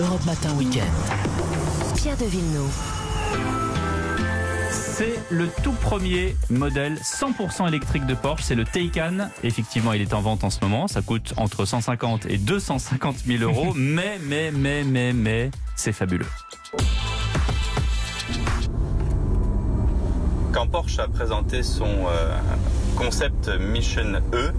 Europe 0.00 0.24
Matin 0.24 0.54
Weekend. 0.56 0.88
Pierre 1.96 2.16
de 2.16 2.24
Villeneuve. 2.24 2.72
C'est 4.70 5.18
le 5.30 5.48
tout 5.62 5.72
premier 5.72 6.34
modèle 6.48 6.94
100% 6.94 7.68
électrique 7.68 8.06
de 8.06 8.14
Porsche, 8.14 8.44
c'est 8.44 8.54
le 8.54 8.64
Taycan. 8.64 9.28
Effectivement, 9.44 9.92
il 9.92 10.00
est 10.00 10.14
en 10.14 10.22
vente 10.22 10.44
en 10.44 10.50
ce 10.50 10.60
moment, 10.62 10.88
ça 10.88 11.02
coûte 11.02 11.34
entre 11.36 11.66
150 11.66 12.24
et 12.26 12.38
250 12.38 13.16
000 13.26 13.42
euros, 13.42 13.72
mais, 13.76 14.18
mais, 14.22 14.50
mais, 14.50 14.82
mais, 14.82 15.12
mais, 15.12 15.50
c'est 15.76 15.92
fabuleux. 15.92 16.26
Quand 20.52 20.66
Porsche 20.68 21.00
a 21.00 21.08
présenté 21.08 21.62
son 21.62 21.84
euh, 21.84 22.38
concept 22.96 23.50
Mission 23.60 24.22
E, 24.32 24.52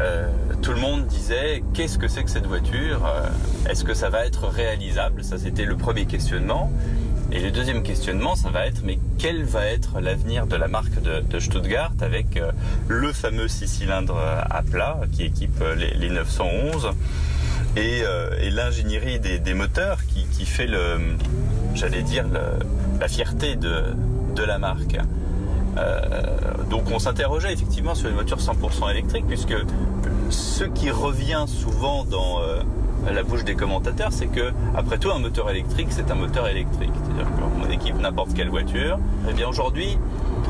euh, 0.00 0.28
tout 0.64 0.72
le 0.72 0.80
monde 0.80 1.06
disait 1.06 1.62
qu'est-ce 1.74 1.98
que 1.98 2.08
c'est 2.08 2.24
que 2.24 2.30
cette 2.30 2.46
voiture? 2.46 3.04
Euh, 3.04 3.68
Est-ce 3.68 3.84
que 3.84 3.92
ça 3.92 4.08
va 4.08 4.24
être 4.24 4.46
réalisable? 4.46 5.22
Ça 5.22 5.36
c'était 5.36 5.66
le 5.66 5.76
premier 5.76 6.06
questionnement. 6.06 6.72
Et 7.32 7.40
le 7.40 7.50
deuxième 7.50 7.82
questionnement, 7.82 8.34
ça 8.34 8.48
va 8.48 8.66
être 8.66 8.80
mais 8.82 8.98
quel 9.18 9.44
va 9.44 9.66
être 9.66 10.00
l'avenir 10.00 10.46
de 10.46 10.56
la 10.56 10.66
marque 10.66 11.02
de, 11.02 11.38
Stuttgart 11.38 11.92
avec 12.00 12.38
euh, 12.38 12.50
le 12.88 13.12
fameux 13.12 13.46
six 13.46 13.68
cylindres 13.68 14.18
à 14.18 14.62
plat 14.62 15.00
qui 15.12 15.24
équipe 15.24 15.60
euh, 15.60 15.74
les, 15.74 15.92
les 15.92 16.08
911 16.08 16.92
et, 17.76 18.02
l'ingénierie 18.50 19.20
des, 19.20 19.54
moteurs 19.54 19.98
qui, 20.06 20.46
fait 20.46 20.66
le, 20.66 20.98
j'allais 21.74 22.02
dire 22.02 22.24
la 23.00 23.08
fierté 23.08 23.56
de, 23.56 24.42
la 24.42 24.58
marque. 24.58 24.96
Donc 26.70 26.90
on 26.92 27.00
s'interrogeait 27.00 27.52
effectivement 27.52 27.96
sur 27.96 28.08
une 28.08 28.14
voiture 28.14 28.38
100% 28.38 28.92
électrique 28.92 29.26
puisque 29.26 29.56
ce 30.30 30.64
qui 30.64 30.90
revient 30.90 31.44
souvent 31.46 32.04
dans 32.04 32.40
euh, 32.40 32.62
la 33.12 33.22
bouche 33.22 33.44
des 33.44 33.54
commentateurs, 33.54 34.12
c'est 34.12 34.26
que 34.26 34.52
après 34.76 34.98
tout 34.98 35.10
un 35.10 35.18
moteur 35.18 35.50
électrique, 35.50 35.88
c'est 35.90 36.10
un 36.10 36.14
moteur 36.14 36.48
électrique. 36.48 36.90
C'est-à-dire 37.04 37.26
qu'on 37.36 37.70
équipe 37.70 38.00
n'importe 38.00 38.34
quelle 38.34 38.48
voiture. 38.48 38.98
Eh 39.28 39.32
bien 39.32 39.48
aujourd'hui, 39.48 39.98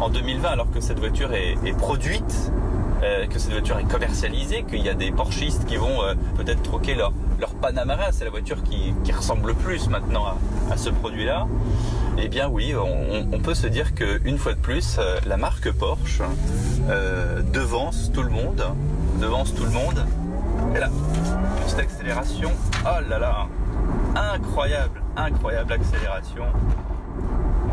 en 0.00 0.08
2020, 0.08 0.48
alors 0.48 0.70
que 0.70 0.80
cette 0.80 0.98
voiture 0.98 1.32
est, 1.32 1.56
est 1.64 1.76
produite, 1.76 2.52
euh, 3.02 3.26
que 3.26 3.38
cette 3.38 3.52
voiture 3.52 3.78
est 3.78 3.84
commercialisée, 3.84 4.62
qu'il 4.62 4.80
y 4.80 4.88
a 4.88 4.94
des 4.94 5.10
Porschistes 5.10 5.66
qui 5.66 5.76
vont 5.76 6.02
euh, 6.02 6.14
peut-être 6.36 6.62
troquer 6.62 6.94
leur, 6.94 7.12
leur 7.38 7.50
Panamera, 7.54 8.10
c'est 8.10 8.24
la 8.24 8.30
voiture 8.30 8.62
qui, 8.62 8.94
qui 9.04 9.12
ressemble 9.12 9.48
le 9.48 9.54
plus 9.54 9.88
maintenant 9.88 10.24
à, 10.70 10.76
ce 10.78 10.88
produit-là. 10.88 11.46
Eh 12.16 12.28
bien 12.28 12.48
oui, 12.48 12.74
on, 12.74 13.38
peut 13.40 13.54
se 13.54 13.66
dire 13.66 13.94
qu'une 13.94 14.38
fois 14.38 14.54
de 14.54 14.58
plus, 14.58 14.96
euh, 14.98 15.18
la 15.26 15.36
marque 15.36 15.70
Porsche 15.70 16.22
devance 17.52 18.10
tout 18.12 18.22
le 18.22 18.30
monde, 18.30 18.64
devance 19.20 19.54
tout 19.54 19.64
le 19.64 19.70
monde. 19.70 20.06
Et 20.74 20.78
là, 20.78 20.88
petite 21.66 21.78
accélération, 21.78 22.50
oh 22.84 23.00
là 23.06 23.18
là, 23.18 23.46
incroyable, 24.34 25.02
incroyable 25.16 25.74
accélération. 25.74 26.44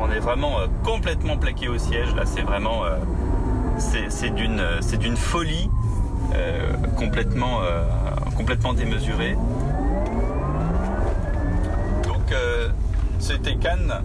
On 0.00 0.10
est 0.10 0.18
vraiment 0.18 0.56
complètement 0.82 1.36
plaqué 1.36 1.68
au 1.68 1.78
siège, 1.78 2.12
là 2.16 2.24
c'est 2.26 2.42
vraiment, 2.42 2.82
c'est 4.08 4.30
d'une, 4.30 5.16
folie 5.16 5.68
euh, 6.34 6.72
complètement, 6.96 7.62
euh, 7.62 7.84
complètement 8.36 8.72
démesurée. 8.72 9.36
Donc 12.04 12.32
euh, 12.32 12.68
Taycan, 13.42 14.02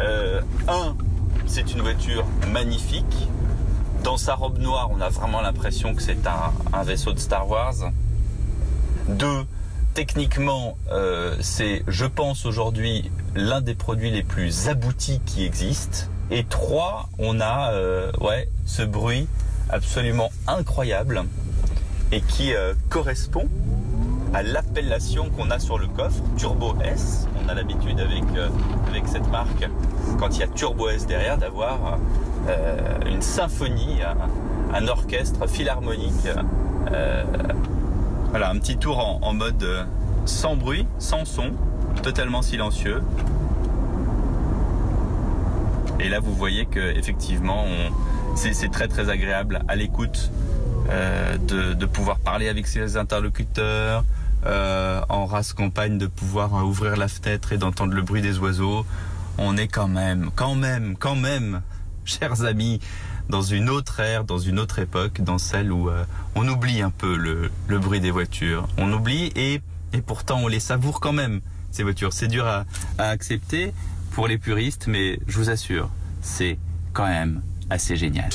euh, 0.00 0.40
un, 0.68 0.94
c'est 1.46 1.72
une 1.72 1.80
voiture 1.80 2.24
magnifique. 2.52 3.28
Dans 4.04 4.16
sa 4.16 4.34
robe 4.34 4.58
noire, 4.58 4.90
on 4.92 5.00
a 5.00 5.08
vraiment 5.08 5.40
l'impression 5.40 5.94
que 5.94 6.02
c'est 6.02 6.26
un, 6.26 6.82
vaisseau 6.84 7.12
de 7.12 7.18
Star 7.18 7.48
Wars. 7.48 7.90
Deux, 9.08 9.44
techniquement, 9.94 10.76
c'est, 11.40 11.82
je 11.88 12.06
pense 12.06 12.46
aujourd'hui, 12.46 13.10
l'un 13.34 13.60
des 13.60 13.74
produits 13.74 14.12
les 14.12 14.22
plus 14.22 14.68
aboutis 14.68 15.20
qui 15.26 15.44
existent. 15.44 16.06
Et 16.30 16.44
trois, 16.44 17.08
on 17.18 17.40
a, 17.40 17.72
euh, 17.72 18.12
ce 18.66 18.82
bruit 18.82 19.26
absolument 19.70 20.30
incroyable 20.46 21.24
et 22.12 22.20
qui 22.20 22.54
euh, 22.54 22.74
correspond 22.90 23.48
à 24.34 24.42
l'appellation 24.42 25.30
qu'on 25.30 25.50
a 25.50 25.58
sur 25.58 25.78
le 25.78 25.86
coffre, 25.86 26.22
Turbo 26.36 26.74
S. 26.84 27.26
On 27.42 27.48
a 27.48 27.54
l'habitude 27.54 27.98
avec, 27.98 28.24
euh, 28.36 28.48
cette 29.06 29.30
marque, 29.30 29.68
quand 30.18 30.36
il 30.36 30.40
y 30.40 30.42
a 30.42 30.48
Turbo 30.48 30.90
S 30.90 31.06
derrière, 31.06 31.38
d'avoir 31.38 31.98
une 33.06 33.22
symphonie, 33.22 33.98
un, 34.74 34.88
orchestre 34.88 35.46
philharmonique. 35.46 36.28
Voilà, 38.30 38.50
un 38.50 38.58
petit 38.58 38.76
tour 38.76 38.98
en, 39.22 39.32
mode 39.32 39.86
sans 40.26 40.56
bruit, 40.56 40.86
sans 40.98 41.24
son, 41.24 41.52
totalement 42.02 42.42
silencieux. 42.42 43.02
Et 46.00 46.08
là, 46.08 46.20
vous 46.20 46.34
voyez 46.34 46.66
que 46.66 46.96
effectivement, 46.96 47.64
c'est 48.34 48.70
très 48.70 48.88
très 48.88 49.08
agréable 49.10 49.62
à 49.68 49.76
l'écoute 49.76 50.30
euh, 50.90 51.36
de, 51.38 51.74
de 51.74 51.86
pouvoir 51.86 52.18
parler 52.18 52.48
avec 52.48 52.66
ses 52.66 52.96
interlocuteurs, 52.96 54.04
euh, 54.46 55.00
en 55.08 55.26
race 55.26 55.52
campagne, 55.52 55.98
de 55.98 56.06
pouvoir 56.06 56.54
euh, 56.54 56.62
ouvrir 56.62 56.96
la 56.96 57.08
fenêtre 57.08 57.52
et 57.52 57.58
d'entendre 57.58 57.94
le 57.94 58.02
bruit 58.02 58.22
des 58.22 58.38
oiseaux. 58.38 58.86
On 59.36 59.56
est 59.56 59.66
quand 59.66 59.88
même, 59.88 60.30
quand 60.34 60.54
même, 60.54 60.96
quand 60.96 61.16
même, 61.16 61.62
chers 62.04 62.44
amis, 62.44 62.80
dans 63.28 63.42
une 63.42 63.68
autre 63.68 63.98
ère, 64.00 64.24
dans 64.24 64.38
une 64.38 64.60
autre 64.60 64.78
époque, 64.78 65.20
dans 65.20 65.38
celle 65.38 65.72
où 65.72 65.90
euh, 65.90 66.04
on 66.36 66.46
oublie 66.48 66.80
un 66.80 66.90
peu 66.90 67.16
le 67.16 67.78
bruit 67.78 68.00
des 68.00 68.12
voitures. 68.12 68.68
On 68.78 68.92
oublie 68.92 69.32
et, 69.34 69.60
et 69.92 70.00
pourtant 70.02 70.40
on 70.42 70.48
les 70.48 70.60
savoure 70.60 71.00
quand 71.00 71.12
même, 71.12 71.40
ces 71.70 71.82
voitures. 71.82 72.12
C'est 72.12 72.28
dur 72.28 72.46
à, 72.46 72.64
à 72.98 73.08
accepter 73.10 73.72
pour 74.12 74.26
les 74.28 74.38
puristes, 74.38 74.86
mais 74.88 75.18
je 75.26 75.36
vous 75.38 75.50
assure, 75.50 75.90
c'est 76.22 76.58
quand 76.92 77.06
même 77.06 77.42
assez 77.70 77.96
génial. 77.96 78.30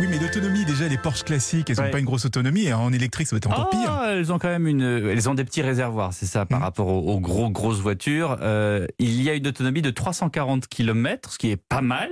Oui, 0.00 0.06
mais 0.08 0.18
l'autonomie, 0.18 0.64
déjà, 0.64 0.88
les 0.88 0.96
Porsche 0.96 1.24
classiques, 1.24 1.68
elles 1.68 1.76
n'ont 1.76 1.82
Ouais. 1.84 1.90
pas 1.90 1.98
une 1.98 2.06
grosse 2.06 2.24
autonomie. 2.24 2.64
et 2.66 2.72
En 2.72 2.90
électrique, 2.90 3.26
ça 3.26 3.36
va 3.36 3.38
être 3.38 3.50
encore 3.50 3.68
pire. 3.68 3.90
Ah, 4.00 4.12
elles 4.14 4.32
ont 4.32 4.38
quand 4.38 4.48
même 4.48 4.66
une, 4.66 4.80
elles 4.82 5.28
ont 5.28 5.34
des 5.34 5.44
petits 5.44 5.60
réservoirs, 5.60 6.14
c'est 6.14 6.24
ça, 6.24 6.46
par 6.46 6.58
Mhm. 6.60 6.64
rapport 6.64 6.86
aux, 6.86 7.12
aux 7.12 7.20
gros 7.20 7.50
grosses 7.50 7.80
voitures. 7.80 8.38
Euh, 8.40 8.86
il 8.98 9.20
y 9.20 9.28
a 9.28 9.34
une 9.34 9.46
autonomie 9.46 9.82
de 9.82 9.90
340 9.90 10.68
km, 10.68 11.32
ce 11.32 11.38
qui 11.38 11.50
est 11.50 11.58
pas 11.58 11.82
mal. 11.82 12.08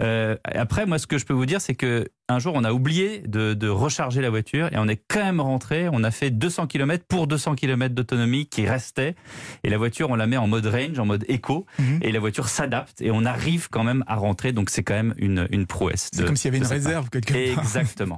Euh, 0.00 0.36
après, 0.44 0.84
moi, 0.84 0.98
ce 0.98 1.06
que 1.06 1.16
je 1.16 1.26
peux 1.26 1.34
vous 1.34 1.46
dire, 1.46 1.60
c'est 1.60 1.76
que 1.76 2.08
un 2.30 2.38
jour, 2.38 2.52
on 2.56 2.64
a 2.64 2.72
oublié 2.72 3.20
de, 3.26 3.54
de 3.54 3.68
recharger 3.68 4.20
la 4.20 4.28
voiture 4.28 4.66
et 4.72 4.76
on 4.76 4.86
est 4.86 5.00
quand 5.08 5.24
même 5.24 5.40
rentré. 5.40 5.88
On 5.90 6.04
a 6.04 6.10
fait 6.10 6.30
200 6.30 6.66
km 6.66 7.04
pour 7.08 7.26
200 7.26 7.54
km 7.54 7.94
d'autonomie 7.94 8.46
qui 8.46 8.66
restait. 8.66 9.14
Et 9.64 9.70
la 9.70 9.78
voiture, 9.78 10.10
on 10.10 10.14
la 10.14 10.26
met 10.26 10.36
en 10.36 10.46
mode 10.46 10.66
range, 10.66 10.98
en 10.98 11.06
mode 11.06 11.24
éco, 11.28 11.64
Mhm. 11.78 12.00
et 12.02 12.12
la 12.12 12.18
voiture 12.20 12.48
s'adapte 12.48 13.00
et 13.00 13.10
on 13.10 13.24
arrive 13.24 13.68
quand 13.70 13.82
même 13.82 14.04
à 14.06 14.16
rentrer. 14.16 14.52
Donc, 14.52 14.68
c'est 14.68 14.82
quand 14.82 14.94
même 14.94 15.14
une, 15.16 15.48
une 15.50 15.66
prouesse. 15.66 16.10
C'est 16.12 16.24
comme 16.26 16.36
s'il 16.36 16.52
y 16.52 16.56
avait 16.56 16.58
une 16.64 16.70
réserve 16.70 17.08
quelque 17.08 17.32
part. 17.54 17.64
Exactement. 17.64 18.06